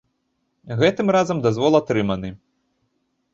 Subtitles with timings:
[0.79, 2.29] Гэтым разам дазвол атрыманы.